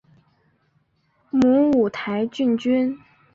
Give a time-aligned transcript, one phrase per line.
[1.29, 2.97] 母五台郡君。